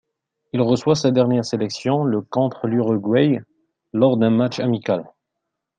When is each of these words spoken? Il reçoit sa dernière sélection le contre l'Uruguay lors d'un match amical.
Il 0.53 0.61
reçoit 0.61 0.95
sa 0.95 1.11
dernière 1.11 1.45
sélection 1.45 2.03
le 2.03 2.21
contre 2.21 2.65
l'Uruguay 2.65 3.39
lors 3.93 4.17
d'un 4.17 4.31
match 4.31 4.59
amical. 4.59 5.05